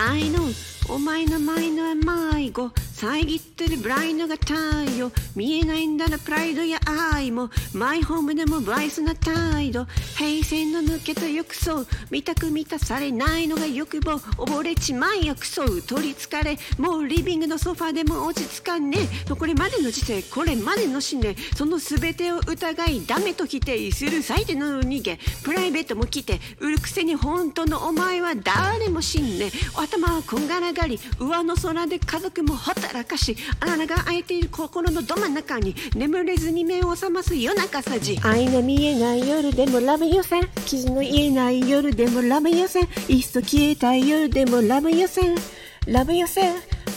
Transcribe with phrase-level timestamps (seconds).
[0.00, 4.54] I know お前の前のは迷子遮ってるブラインドが太
[4.98, 5.12] 陽。
[5.36, 6.80] 見えないんだなプライドや
[7.12, 7.48] 愛も。
[7.72, 9.84] マイホームでもバイスな態度。
[10.16, 11.86] 平線の抜けた欲想。
[12.10, 14.16] 見たく満たされないのが欲望。
[14.16, 15.64] 溺れちまいよクソ。
[15.82, 16.58] 取りつかれ。
[16.78, 18.98] もうリビングのソファでも落ち着かんね
[19.38, 21.36] これまでの時世これまでの死ね。
[21.54, 25.20] その全てを疑いダメと否定する最低の逃げ。
[25.44, 38.18] プライベートも来て売るくせに本当のお前は誰も死んね頭はこんがらがり上の空で家族もほったらかし穴が開いている心のど真ん中に眠れずに目を覚ます夜中さじ。
[38.22, 40.48] 愛の見えない夜でもラブ予選。
[40.66, 42.88] 傷の言えない夜でもラブ予選。
[43.08, 45.34] いっそ消えたい夜でもラブ予選。
[45.86, 46.54] ラブ予選。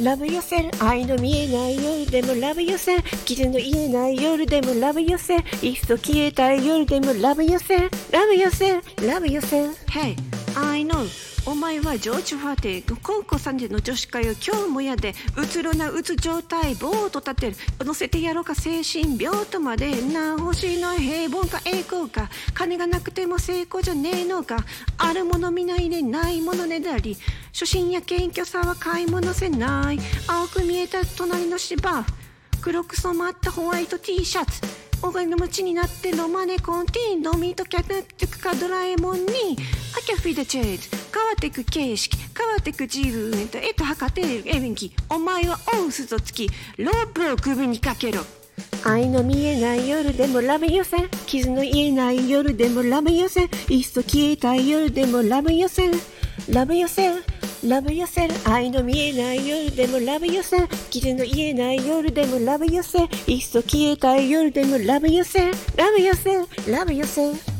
[0.00, 0.70] ラブ予選。
[0.80, 3.02] 愛の見えない夜でもラブ予選。
[3.24, 5.42] 傷の言えない夜でもラブ予選。
[5.62, 7.90] いっそ消えたい夜でもラブ予選。
[8.12, 8.80] ラブ予選。
[9.06, 9.83] ラブ予選。
[9.94, 10.16] Hey
[10.56, 11.06] I know
[11.48, 24.56] お前はジョージ・ファーティ高校3年の女子会を今日もやでうつろなうつ状態ボート立てる乗せてやろうか精神病とまでな欲しいの平凡か栄光か金がなくても成功じゃねえのか
[24.98, 27.16] あるもの見ないでないものねだり
[27.52, 30.00] 初心や謙虚さは買い物せない。
[30.26, 32.04] 青く見えた隣の芝
[32.60, 34.60] 黒く染まったホワイト T シャツ
[35.06, 39.32] お金のちになってロマネコンティーノミートキャットかドラえもんに
[40.04, 48.20] キャフィーダチェーズ変わっていく形式変わっていく自分とえと測っている演技お前はオンスとつきロープを首にかけろ。
[48.84, 55.90] 愛の見えない夜でもラブ予選傷の言えない夜でもラブ予選いっそ消えたい夜でもラブ予選
[56.50, 57.14] ラブ予選
[57.64, 67.53] ラブ寄せる愛の見えない夜でもラブ寄せ傷の言えない夜でもラブ寄せいっそ消えたい夜でもラブ寄せラブ寄せラブ寄せ